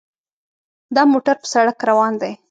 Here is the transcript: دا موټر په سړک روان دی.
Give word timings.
دا 0.95 1.01
موټر 1.11 1.35
په 1.41 1.47
سړک 1.53 1.77
روان 1.89 2.13
دی. 2.21 2.33